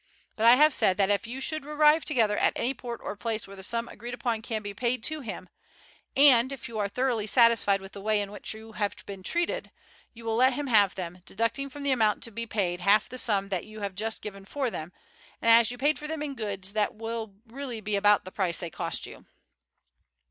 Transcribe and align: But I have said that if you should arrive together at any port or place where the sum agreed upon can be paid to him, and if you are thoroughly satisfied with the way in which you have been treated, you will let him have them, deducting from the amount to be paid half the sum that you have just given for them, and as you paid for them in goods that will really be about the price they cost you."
But 0.35 0.47
I 0.47 0.55
have 0.55 0.73
said 0.73 0.97
that 0.97 1.11
if 1.11 1.27
you 1.27 1.39
should 1.39 1.63
arrive 1.63 2.05
together 2.05 2.35
at 2.35 2.53
any 2.55 2.73
port 2.73 3.01
or 3.03 3.15
place 3.15 3.45
where 3.45 3.55
the 3.55 3.61
sum 3.61 3.87
agreed 3.87 4.15
upon 4.15 4.41
can 4.41 4.63
be 4.63 4.73
paid 4.73 5.03
to 5.03 5.19
him, 5.21 5.47
and 6.17 6.51
if 6.51 6.67
you 6.67 6.79
are 6.79 6.87
thoroughly 6.87 7.27
satisfied 7.27 7.79
with 7.81 7.91
the 7.91 8.01
way 8.01 8.19
in 8.19 8.31
which 8.31 8.51
you 8.55 8.71
have 8.71 8.95
been 9.05 9.21
treated, 9.21 9.69
you 10.11 10.25
will 10.25 10.35
let 10.35 10.53
him 10.53 10.65
have 10.65 10.95
them, 10.95 11.21
deducting 11.27 11.69
from 11.69 11.83
the 11.83 11.91
amount 11.91 12.23
to 12.23 12.31
be 12.31 12.47
paid 12.47 12.79
half 12.79 13.09
the 13.09 13.19
sum 13.19 13.49
that 13.49 13.65
you 13.67 13.81
have 13.81 13.93
just 13.93 14.23
given 14.23 14.43
for 14.43 14.71
them, 14.71 14.91
and 15.39 15.51
as 15.51 15.69
you 15.69 15.77
paid 15.77 15.99
for 15.99 16.07
them 16.07 16.23
in 16.23 16.33
goods 16.33 16.73
that 16.73 16.95
will 16.95 17.35
really 17.45 17.79
be 17.79 17.95
about 17.95 18.25
the 18.25 18.31
price 18.31 18.57
they 18.59 18.71
cost 18.71 19.05
you." 19.05 19.27